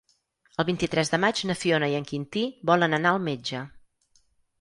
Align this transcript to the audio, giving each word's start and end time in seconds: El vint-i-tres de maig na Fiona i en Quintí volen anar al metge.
El 0.61 0.65
vint-i-tres 0.69 1.11
de 1.15 1.19
maig 1.25 1.41
na 1.49 1.55
Fiona 1.63 1.89
i 1.91 1.97
en 1.97 2.07
Quintí 2.11 2.43
volen 2.71 2.97
anar 2.99 3.13
al 3.17 3.21
metge. 3.27 3.63